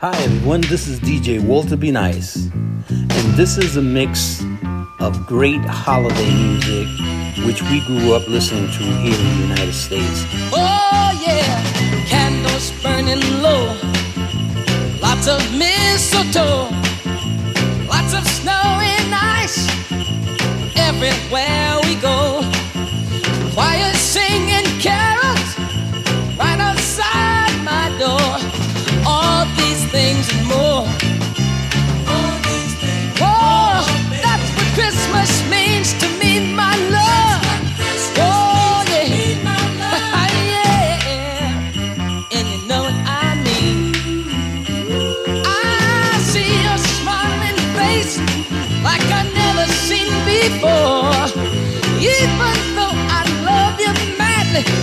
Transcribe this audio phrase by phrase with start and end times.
[0.00, 2.36] Hi everyone, this is DJ Walter B Nice,
[2.88, 4.44] and this is a mix
[5.00, 6.86] of great holiday music
[7.44, 10.22] which we grew up listening to here in the United States.
[10.52, 11.42] Oh yeah,
[12.06, 13.74] candles burning low,
[15.02, 16.70] lots of mistletoe,
[17.90, 19.66] lots of snow and ice.
[20.78, 22.48] Everywhere we go.
[23.52, 23.92] Choir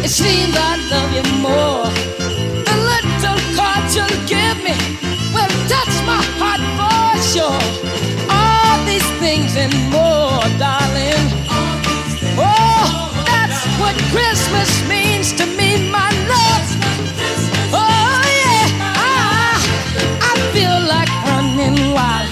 [0.05, 1.89] it seems I love you more.
[2.67, 4.75] The little card you'll give me
[5.33, 8.04] will touch my heart for sure.
[9.57, 11.25] And more, darling.
[12.37, 16.67] Oh, that's what Christmas means to me, my love.
[17.71, 18.67] Oh yeah,
[18.99, 19.55] ah,
[20.29, 22.27] I feel like running wild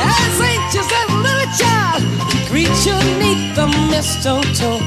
[0.00, 4.80] as anxious as a little child to greet you neath the mistletoe,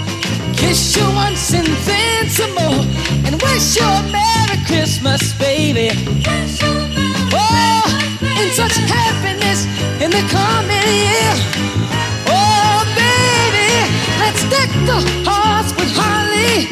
[0.54, 2.84] kiss you once and then some more,
[3.26, 5.90] and wish you a Merry Christmas, baby.
[8.60, 9.64] Such happiness
[10.04, 11.34] in the coming year.
[12.28, 13.72] Oh, baby,
[14.20, 16.68] let's deck the hearts with holly,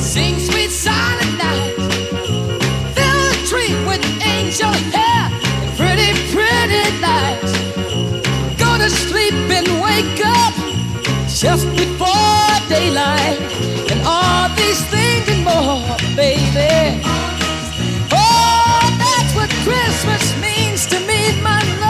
[0.00, 1.76] sing sweet silent night.
[2.96, 5.28] Fill the tree with angel hair
[5.60, 7.52] and pretty, pretty lights.
[8.56, 10.54] Go to sleep and wake up
[11.28, 13.38] just before daylight.
[13.92, 15.84] And all these things and more,
[16.16, 17.04] baby.
[18.10, 21.89] Oh, that's what Christmas means to me, my love.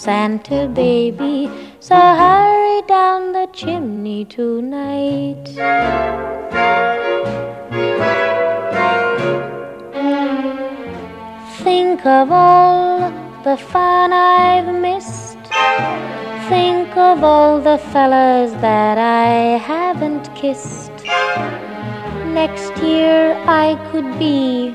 [0.00, 1.50] Santa baby.
[1.78, 5.44] So hurry down the chimney tonight.
[11.62, 13.10] Think of all
[13.44, 15.36] the fun I've missed.
[16.48, 20.92] Think of all the fellas that I haven't kissed.
[22.40, 24.74] Next year I could be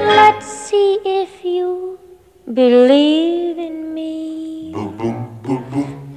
[0.00, 1.98] Let's see if you
[2.54, 4.74] believe in me.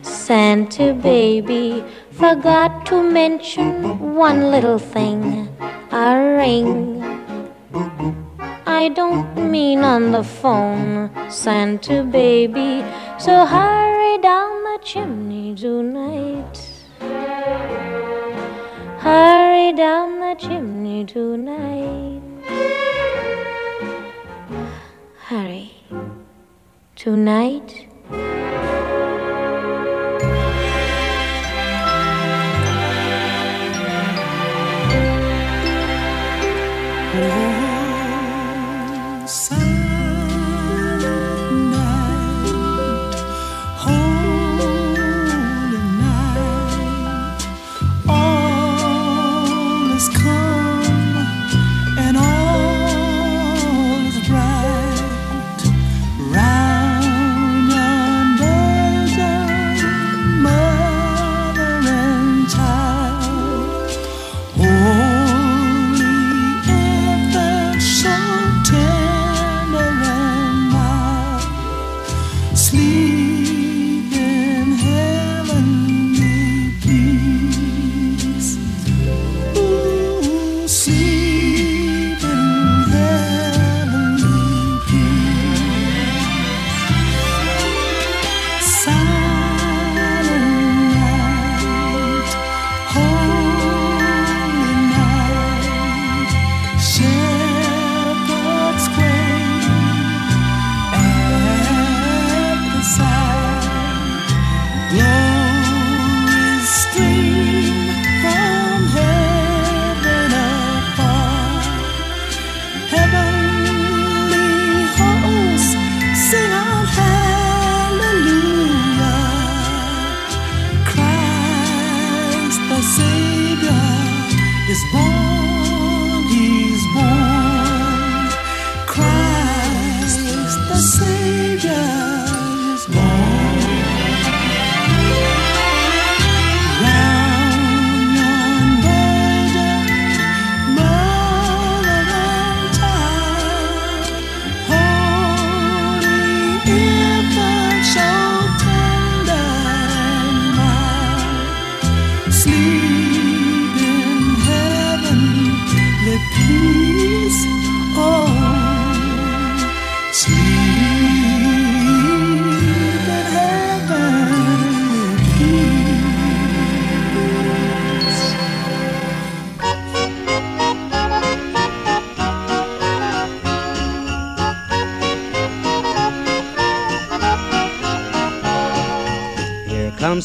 [0.01, 5.49] Santa baby forgot to mention one little thing
[5.91, 7.03] a ring.
[8.65, 12.85] I don't mean on the phone, Santa baby.
[13.19, 16.55] So hurry down the chimney tonight.
[18.99, 22.22] Hurry down the chimney tonight.
[27.03, 27.92] Tonight.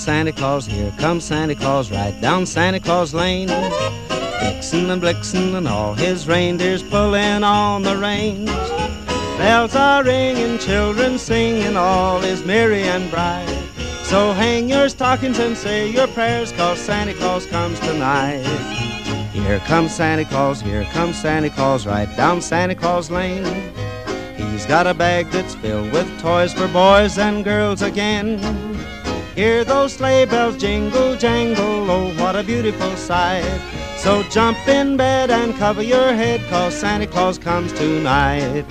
[0.08, 3.48] Santa Claus, here comes Santa Claus, right down Santa Claus Lane.
[4.40, 8.48] Vixen and Blitzen and all his reindeers pulling on the reins.
[9.36, 13.54] Bells are ringing, children singing, all is merry and bright.
[14.04, 18.46] So hang your stockings and say your prayers, cause Santa Claus comes tonight.
[19.34, 23.44] Here comes Santa Claus, here comes Santa Claus, right down Santa Claus Lane.
[24.38, 28.67] He's got a bag that's filled with toys for boys and girls again.
[29.38, 33.44] Hear those sleigh bells jingle, jangle, oh, what a beautiful sight.
[33.96, 38.64] So jump in bed and cover your head, cause Santa Claus comes tonight.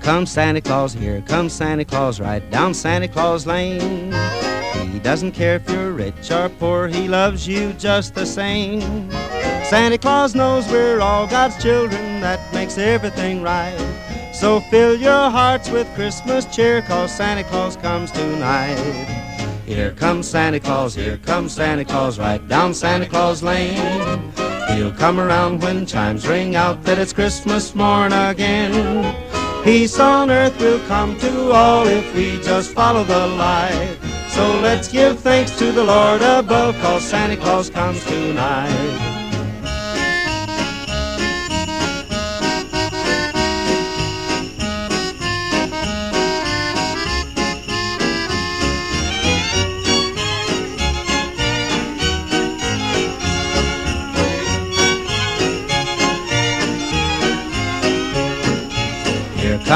[0.00, 4.12] Comes Santa Claus, here comes Santa Claus, right down Santa Claus Lane.
[4.92, 9.10] He doesn't care if you're rich or poor, he loves you just the same.
[9.64, 13.76] Santa Claus knows we're all God's children, that makes everything right.
[14.32, 18.76] So fill your hearts with Christmas cheer, cause Santa Claus comes tonight.
[19.66, 24.32] Here comes Santa Claus, here comes Santa Claus, right down Santa Claus Lane.
[24.74, 29.25] He'll come around when chimes ring out that it's Christmas morn again.
[29.66, 33.98] Peace on earth will come to all if we just follow the light.
[34.28, 39.15] So let's give thanks to the Lord above, cause Santa Claus comes tonight.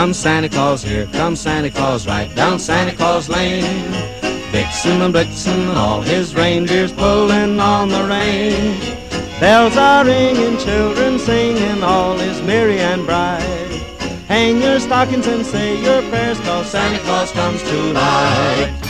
[0.00, 3.92] Comes Santa Claus, here comes Santa Claus, right down Santa Claus Lane.
[4.50, 8.80] Vixen and Blitzen and all his reindeers pulling on the rein.
[9.40, 13.42] Bells are ringing, children singing, all is merry and bright.
[14.26, 18.89] Hang your stockings and say your prayers, cause Santa Claus comes tonight.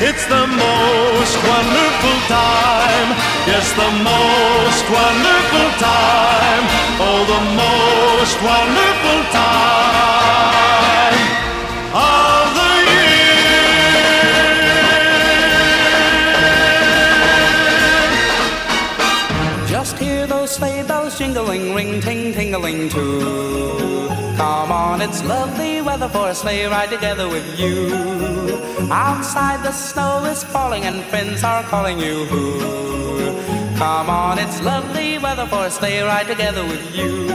[0.00, 3.08] It's the most wonderful time.
[3.50, 6.64] Yes, the most wonderful time.
[7.00, 11.18] Oh, the most wonderful time
[11.94, 13.28] of the year.
[19.66, 24.08] Just hear those sleigh bells jingling, ring, ting, tingling too.
[24.36, 27.88] Come on, it's lovely weather for a sleigh ride together with you.
[28.90, 32.26] Outside the snow is falling and friends are calling you.
[33.76, 37.28] Come on, it's lovely weather for a sleigh ride together with you.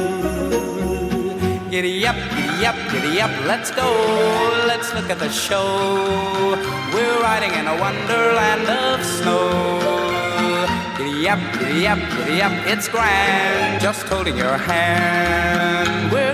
[1.69, 3.87] Giddy up, giddy up, giddy up, let's go.
[4.67, 6.57] Let's look at the show.
[6.91, 9.49] We're riding in a wonderland of snow.
[10.97, 13.79] Giddy up, giddy up, giddy up, it's grand.
[13.79, 16.11] Just holding your hand.
[16.11, 16.32] We're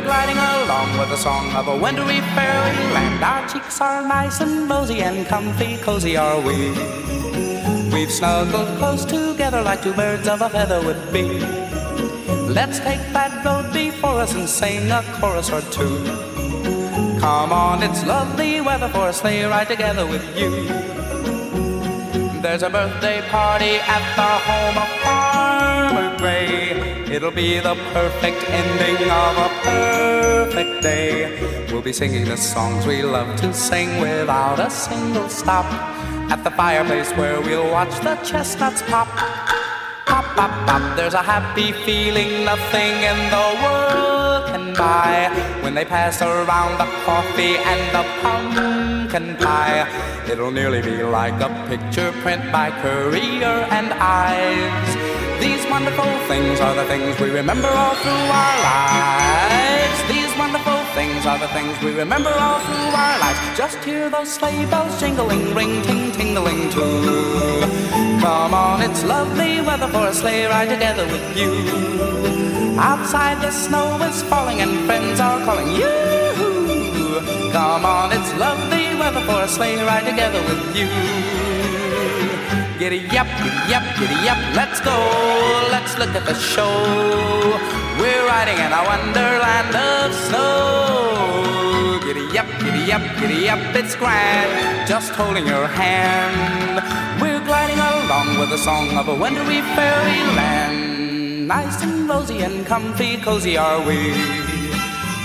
[0.99, 3.23] with the song of a wintry fairyland.
[3.23, 6.71] Our cheeks are nice and rosy and comfy, cozy are we.
[7.93, 11.23] We've snuggled close together like two birds of a feather would be.
[12.59, 16.03] Let's take that road before us and sing a chorus or two.
[17.21, 20.51] Come on, it's lovely weather for a sleigh ride together with you.
[22.41, 26.99] There's a birthday party at the home of Farmer Gray.
[27.09, 29.48] It'll be the perfect ending of a
[30.49, 31.67] perfect day.
[31.71, 35.65] We'll be singing the songs we love to sing without a single stop.
[36.31, 39.07] At the fireplace where we'll watch the chestnuts pop.
[40.05, 40.97] Pop, pop, pop.
[40.97, 45.29] There's a happy feeling nothing in the world can buy.
[45.61, 49.85] When they pass around the coffee and the pumpkin pie,
[50.31, 54.91] it'll nearly be like a picture print by Currier and Ives.
[55.39, 59.48] These wonderful things are the things we remember all through our lives.
[60.39, 63.57] Wonderful things are the things we remember all through our lives.
[63.57, 67.59] Just hear those sleigh bells jingling, ring, ting, tingling too.
[68.21, 71.51] Come on, it's lovely weather for a sleigh ride together with you.
[72.79, 75.91] Outside the snow is falling and friends are calling you.
[77.51, 81.48] Come on, it's lovely weather for a sleigh ride together with you.
[82.79, 84.95] Giddy up, giddy up, giddy up, let's go.
[85.69, 86.71] Let's look at the show.
[87.99, 91.99] We're riding in a wonderland of snow.
[92.01, 94.87] Giddy up, giddy up, giddy up, it's grand.
[94.87, 96.79] Just holding your hand.
[97.21, 101.49] We're gliding along with a song of a wintry fairyland.
[101.49, 104.13] Nice and rosy and comfy, cozy are we.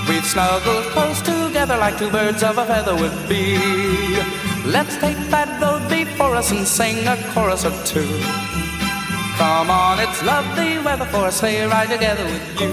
[0.08, 4.53] We've snuggled close together like two birds of a feather would be.
[4.66, 8.08] Let's take that road before us and sing a chorus or two.
[9.36, 12.70] Come on, it's lovely weather for a sleigh ride together with you.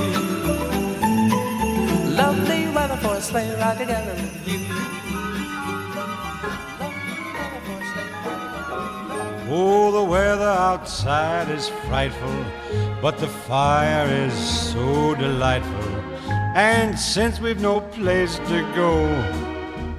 [2.16, 4.60] Lovely weather for a sleigh ride together with you.
[9.54, 12.46] Oh, the weather outside is frightful,
[13.02, 14.34] but the fire is
[14.72, 15.90] so delightful.
[16.56, 19.51] And since we've no place to go,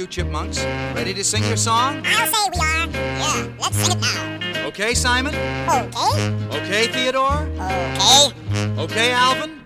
[0.00, 0.64] You chipmunks.
[0.94, 2.02] Ready to sing your song?
[2.06, 2.86] I'll say we are.
[2.86, 4.66] Yeah, let's sing it now.
[4.68, 5.34] Okay, Simon?
[5.34, 6.34] Okay.
[6.56, 7.42] Okay, Theodore?
[7.60, 8.72] Okay.
[8.78, 9.60] Okay, Alvin?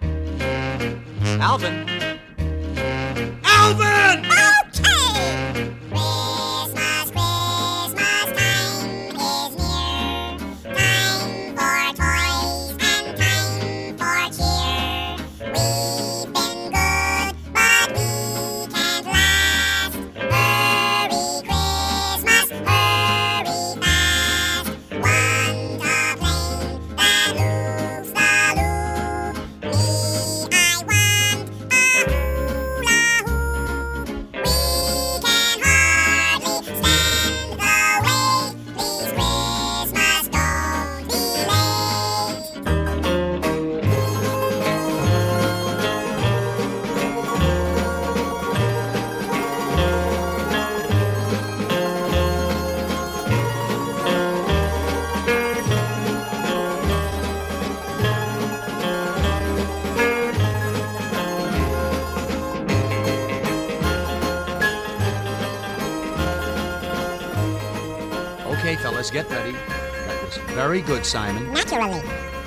[1.41, 1.89] Alvin?
[3.45, 4.24] Alvin!
[70.75, 71.53] Very good, Simon.
[71.53, 72.03] Naturally.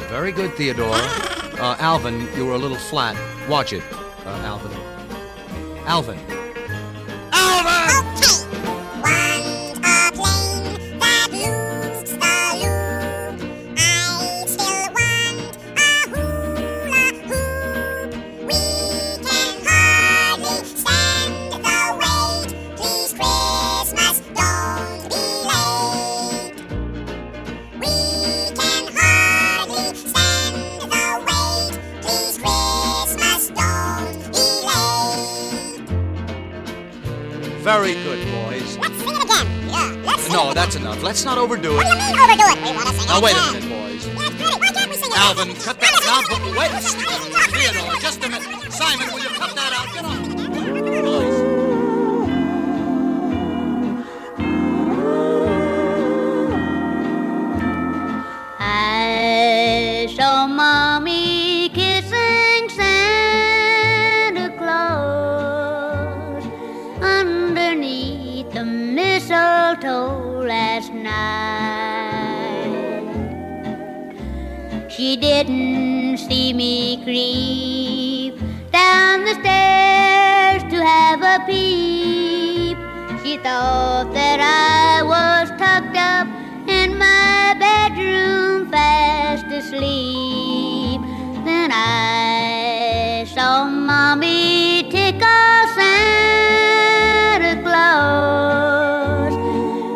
[0.09, 0.95] Very good, Theodore.
[0.95, 3.15] Uh, Alvin, you were a little flat.
[3.47, 3.81] Watch it,
[4.25, 4.77] uh, Alvin.
[5.85, 6.26] Alvin.
[41.38, 41.76] Not overdo it.
[83.43, 86.28] thought that I was tucked up
[86.67, 91.02] in my bedroom fast asleep.
[91.45, 99.34] Then I saw Mommy tickle Santa Claus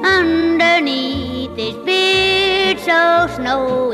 [0.06, 3.91] underneath his beard so snowy.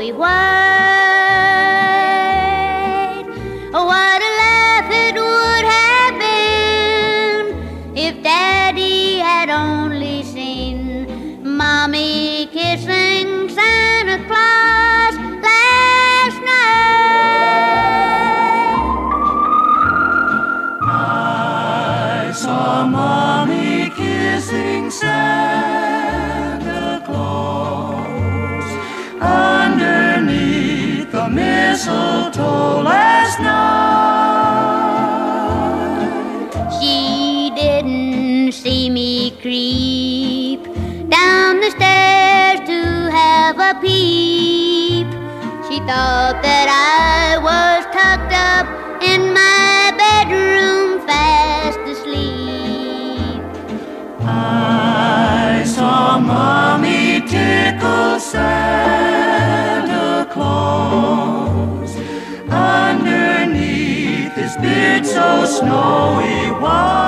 [45.88, 48.66] thought that I was tucked up
[49.02, 53.40] in my bedroom fast asleep.
[54.20, 59.08] I saw Mommy tickle Santa
[60.30, 61.96] Claus
[62.50, 67.07] underneath his beard so snowy white.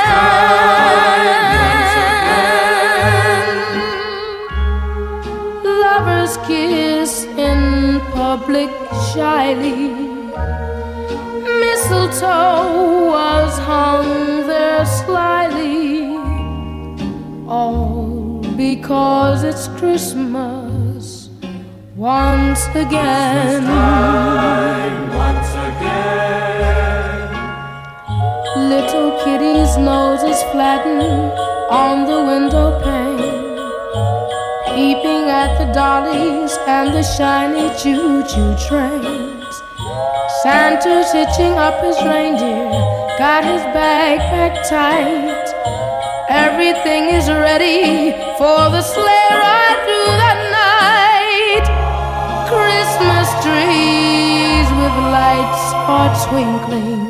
[5.64, 8.68] Lovers kiss in public
[9.14, 9.88] shyly.
[11.62, 16.04] Mistletoe was hung there slyly.
[17.48, 21.30] All because it's Christmas
[21.96, 23.64] once again.
[25.16, 25.47] once
[28.68, 31.32] Little kitty's nose is flattened
[31.70, 33.56] on the window pane,
[34.74, 39.54] peeping at the dollies and the shiny choo-choo trains.
[40.42, 42.68] Santa's hitching up his reindeer,
[43.16, 45.48] got his bag packed tight.
[46.28, 51.66] Everything is ready for the sleigh ride through the night.
[52.52, 57.07] Christmas trees with lights are twinkling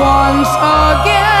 [0.00, 1.37] once again.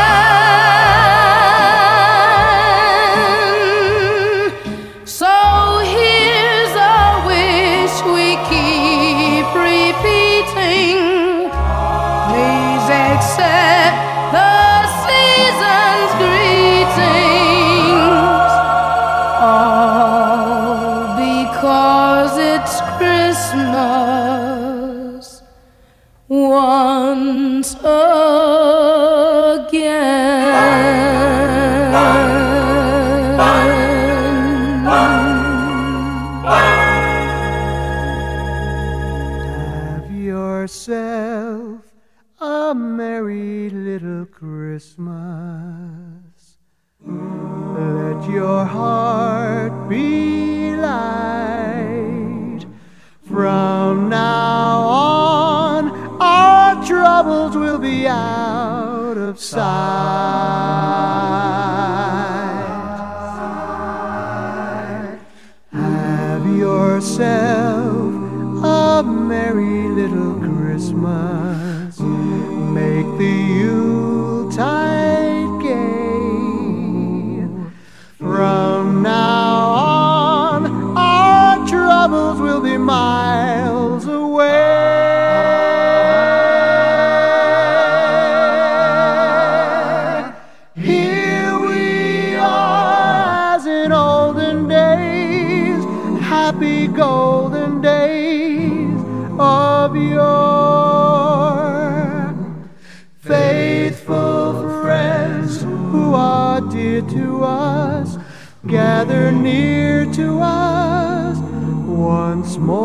[110.18, 111.38] to us
[111.86, 112.82] once more.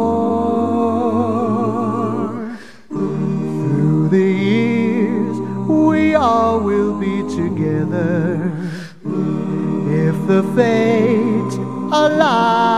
[2.89, 8.51] Through the years, we all will be together
[10.05, 11.57] if the fate
[11.91, 12.72] allows.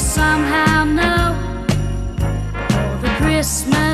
[0.00, 1.36] somehow know
[2.72, 3.89] all the Christmas.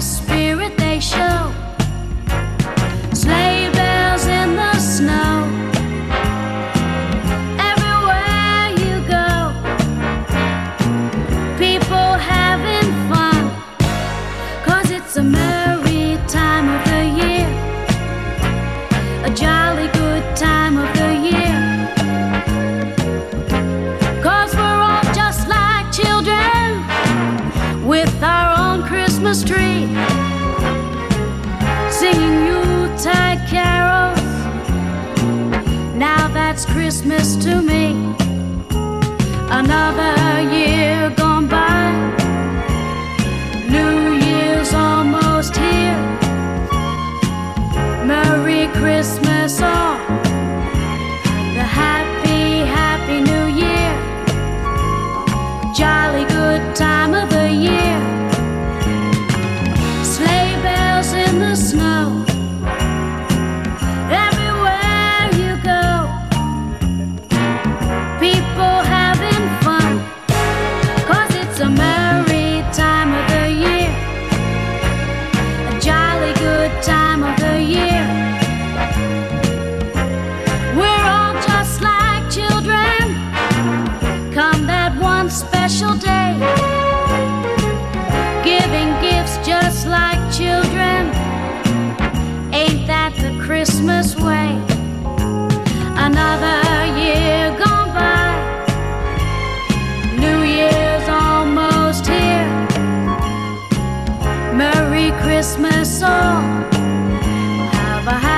[105.26, 106.62] Christmas song.
[107.72, 108.35] Have a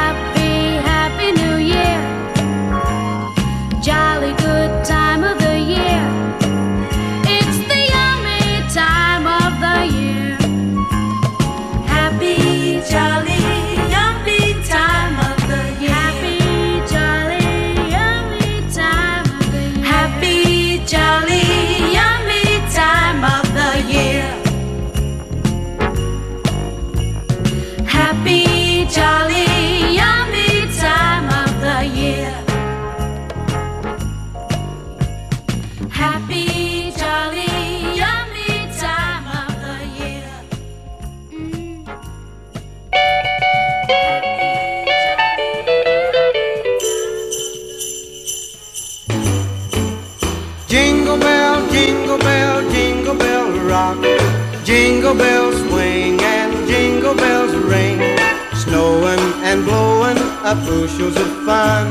[60.67, 61.87] bushels of fun.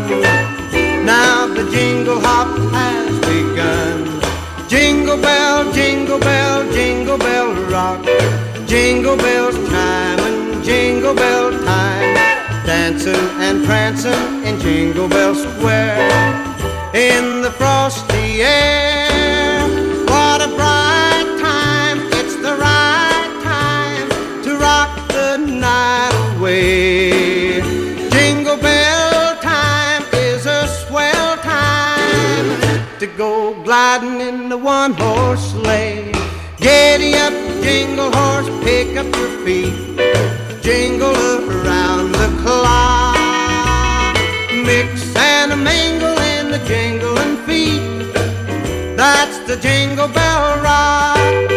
[1.06, 3.98] Now the jingle hop has begun.
[4.68, 8.04] Jingle bell, jingle bell, jingle bell rock.
[8.68, 12.16] Jingle bells time and jingle bell time.
[12.66, 16.12] Dancing and prancing in Jingle Bell Square.
[16.94, 18.97] In the frosty air.
[34.68, 36.12] One horse sleigh.
[36.58, 37.32] Giddy up,
[37.64, 39.74] jingle horse, pick up your feet.
[40.62, 43.16] Jingle around the clock.
[44.52, 48.14] Mix and a mingle in the jingling feet.
[48.98, 51.50] That's the jingle bell rock.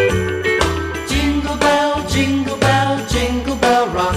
[1.09, 4.15] Jingle bell, jingle bell, jingle bell rock.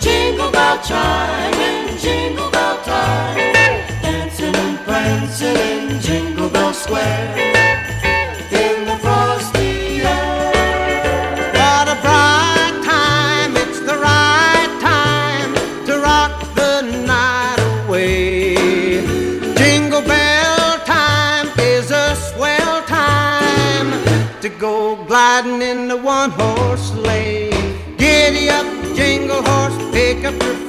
[0.00, 1.51] Jingle bell chime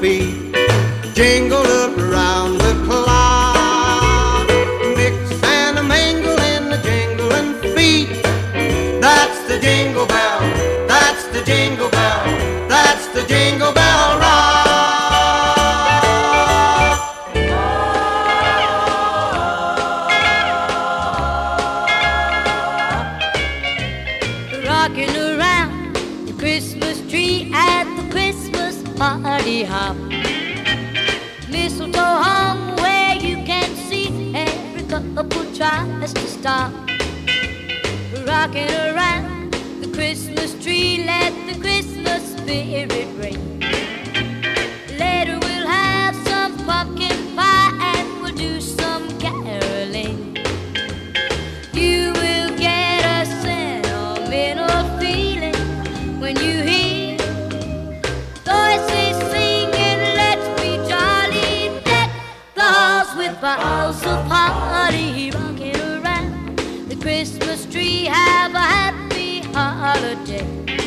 [0.04, 0.36] feet.
[1.16, 1.93] Jingle around
[67.04, 68.06] Christmas tree.
[68.06, 70.83] Have a happy holiday.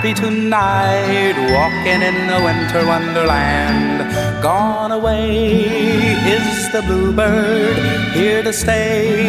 [0.00, 4.00] Happy tonight, walking in the winter wonderland.
[4.42, 5.66] Gone away
[6.24, 7.76] is the bluebird,
[8.14, 9.28] here to stay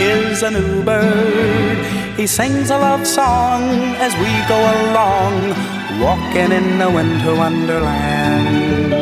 [0.00, 1.78] is a new bird.
[2.16, 3.62] He sings a love song
[4.02, 5.54] as we go along,
[6.02, 8.92] walking in the winter wonderland.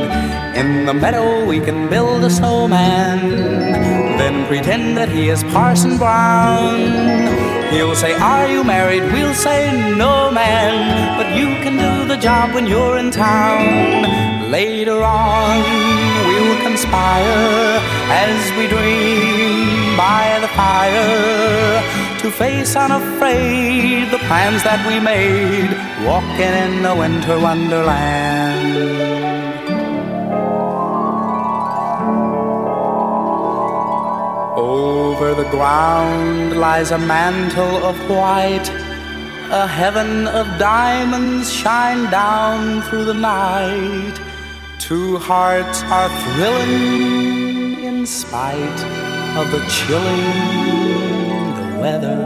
[0.55, 3.21] In the meadow we can build a snowman,
[4.19, 7.56] then pretend that he is Parson Brown.
[7.71, 9.03] He'll say, Are you married?
[9.13, 9.61] We'll say,
[9.97, 14.51] No, man, but you can do the job when you're in town.
[14.51, 15.63] Later on,
[16.29, 21.83] we'll conspire as we dream by the fire
[22.21, 25.71] to face unafraid the plans that we made,
[26.07, 29.06] walking in the winter wonderland.
[34.77, 38.69] Over the ground lies a mantle of white.
[39.63, 44.17] A heaven of diamonds shine down through the night.
[44.79, 48.81] Two hearts are thrilling in spite
[49.41, 50.27] of the chilling
[51.59, 52.21] the weather.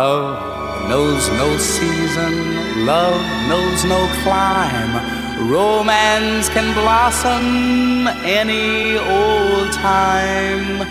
[0.00, 3.20] Love knows no season, love
[3.50, 5.19] knows no clime.
[5.48, 10.86] Romance can blossom any old time.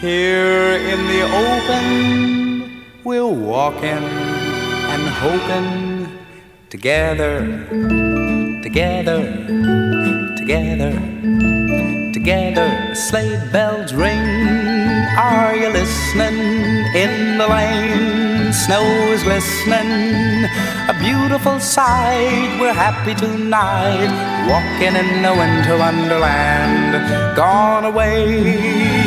[0.00, 4.04] Here in the open, we're walking
[4.92, 6.08] and hoping
[6.70, 7.66] together,
[8.62, 9.20] together,
[10.38, 10.92] together,
[12.14, 12.94] together.
[12.94, 14.24] Sleigh bells ring.
[15.18, 16.62] Are you listening?
[16.94, 20.44] In the lane, snow is glistening.
[20.88, 22.60] A beautiful sight.
[22.60, 24.12] We're happy tonight,
[24.48, 27.36] walking in the winter wonderland.
[27.36, 28.24] Gone away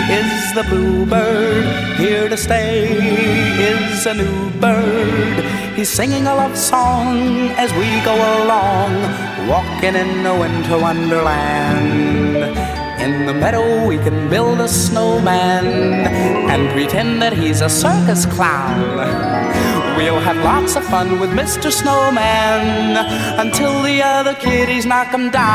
[0.09, 1.65] is the bluebird.
[1.97, 2.97] Here to stay
[3.71, 5.43] is a new bird.
[5.75, 8.93] He's singing a love song as we go along,
[9.47, 12.74] walking in the winter wonderland.
[13.05, 15.67] In the meadow, we can build a snowman
[16.49, 18.81] and pretend that he's a circus clown.
[19.95, 21.71] We'll have lots of fun with Mr.
[21.71, 22.97] Snowman
[23.37, 25.45] until the other kitties knock him down.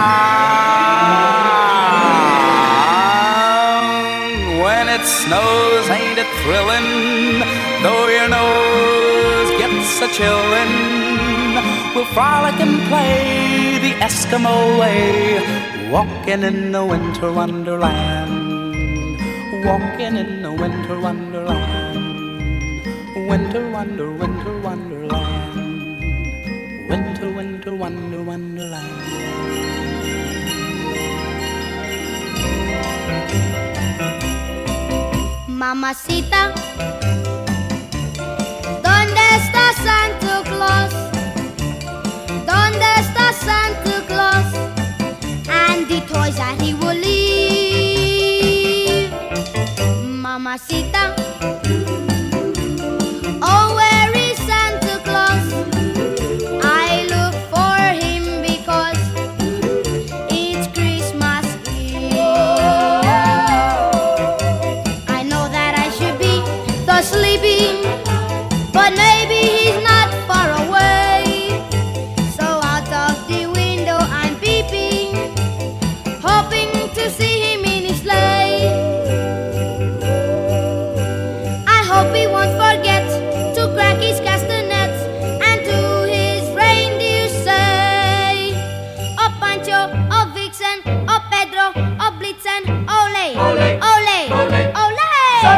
[4.63, 7.43] When it snows, ain't it thrilling?
[7.83, 12.50] Though your nose gets a chillin', we'll frolic
[12.91, 15.39] play the Eskimo way,
[15.95, 18.35] walking in the winter wonderland.
[19.65, 22.05] Walking in the winter wonderland.
[23.31, 25.55] Winter wonder, winter wonderland.
[26.91, 28.99] Winter, winter, wonder, wonderland.
[35.47, 36.43] Mamacita,
[38.85, 41.00] ¿dónde está Santa Claus?
[42.61, 44.49] ¿Dónde está Santa Claus?
[45.49, 48.21] And the toys that he will leave.
[50.05, 51.03] Mamacita,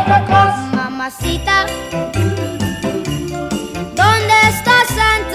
[0.08, 1.66] Mamacita.
[3.94, 5.31] ¿Dónde está Santa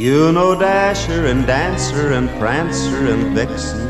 [0.00, 3.89] You know Dasher and Dancer and Prancer and Vixen,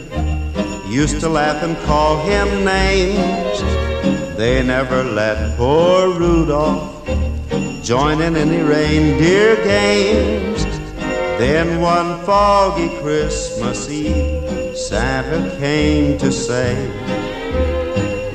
[0.91, 3.61] used to laugh and call him names.
[4.37, 7.07] They never let poor Rudolph
[7.81, 10.65] join in any reindeer games.
[11.39, 16.75] Then one foggy Christmas Eve, Santa came to say,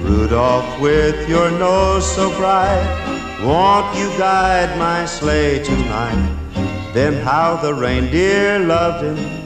[0.01, 6.33] Rudolph, with your nose so bright, won't you guide my sleigh tonight?
[6.95, 9.46] Then how the reindeer loved him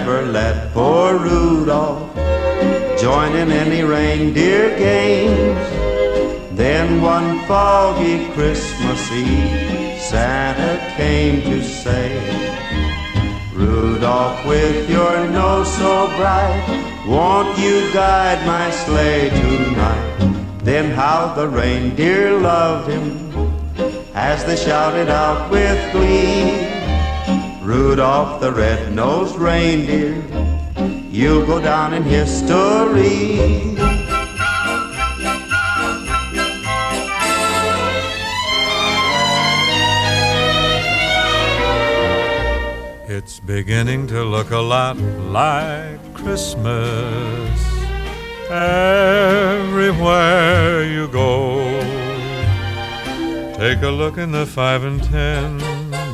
[0.00, 2.16] Never let poor Rudolph
[2.98, 5.66] join in any reindeer games.
[6.56, 12.08] Then one foggy Christmas Eve, Santa came to say,
[13.52, 16.64] Rudolph, with your nose so bright,
[17.06, 20.60] won't you guide my sleigh tonight?
[20.62, 23.04] Then how the reindeer loved him
[24.14, 26.59] as they shouted out with glee,
[27.70, 30.20] Rudolph the red-nosed reindeer,
[31.08, 33.76] you'll go down in history.
[43.06, 44.96] It's beginning to look a lot
[45.30, 47.60] like Christmas
[48.50, 50.02] everywhere
[50.82, 51.60] you go.
[53.54, 55.60] Take a look in the five and ten,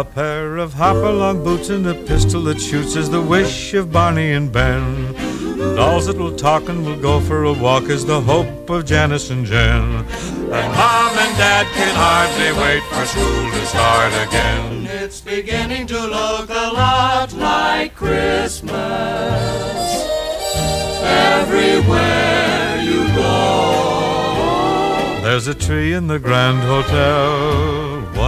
[0.00, 4.32] A pair of hopalong boots and a pistol that shoots is the wish of Barney
[4.32, 5.12] and Ben.
[5.76, 9.28] Dolls that will talk and will go for a walk is the hope of Janice
[9.28, 9.68] and Jen.
[9.68, 10.08] And
[10.48, 14.86] Mom and Dad can hardly wait for school to start again.
[14.86, 18.72] It's beginning to look a lot like Christmas
[21.04, 25.20] everywhere you go.
[25.22, 27.99] There's a tree in the Grand Hotel,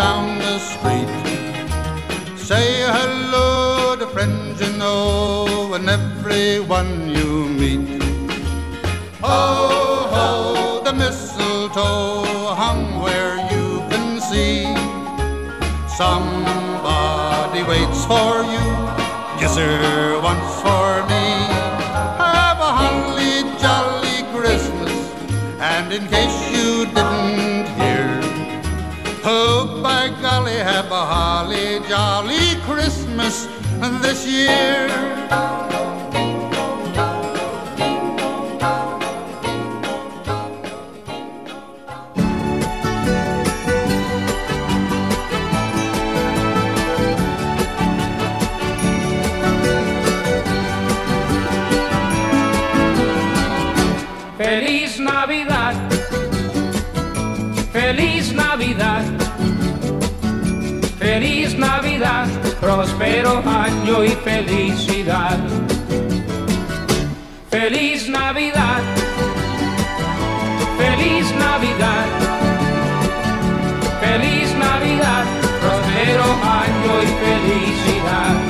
[0.00, 1.12] down the street,
[2.48, 7.28] say hello to friends you know and everyone you
[7.60, 8.02] meet.
[9.20, 9.40] Ho,
[10.14, 12.24] ho, the mistletoe
[12.62, 14.64] hung where you can see.
[16.00, 18.66] Somebody waits for you,
[19.38, 21.26] kiss her once for me.
[22.24, 24.96] Have a holly jolly Christmas,
[25.72, 27.49] and in case you didn't
[29.60, 33.46] oh by golly, have a holly jolly Christmas
[34.02, 35.99] this year.
[62.00, 62.28] Navidad,
[62.58, 65.38] próspero año y felicidad.
[67.50, 68.80] Feliz Navidad,
[70.78, 72.06] feliz Navidad,
[74.00, 75.26] feliz Navidad,
[75.60, 78.49] próspero año y felicidad.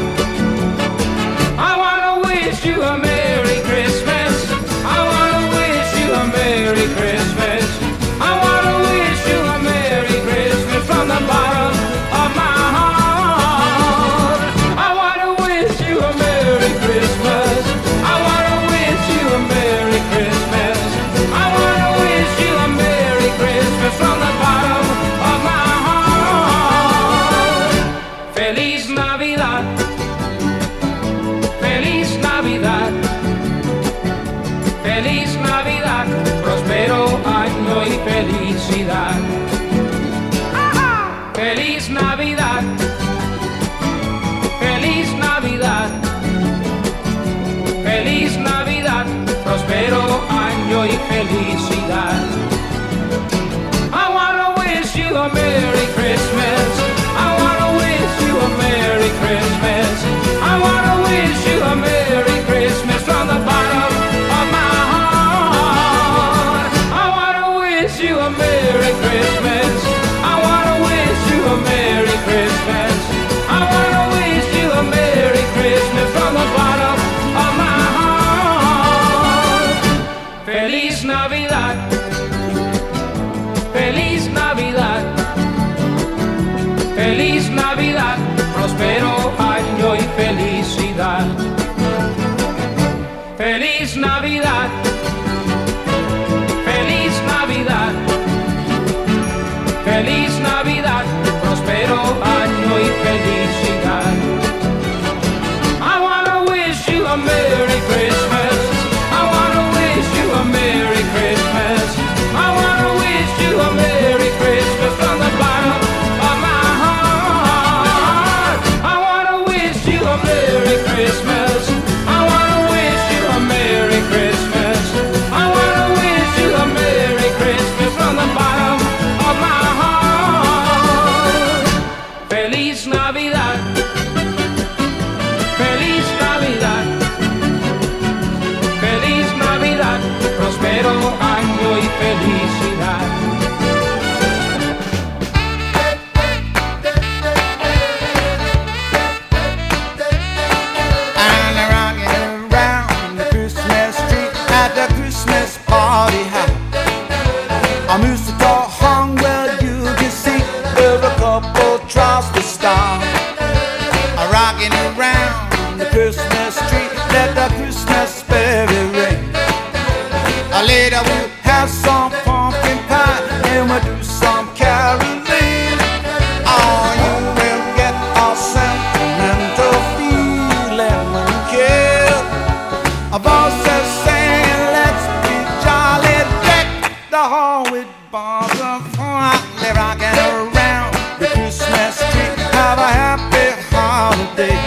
[187.71, 192.35] with bars of fondly rocking around the Christmas tree.
[192.51, 194.59] Have a happy holiday.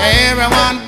[0.00, 0.87] Everyone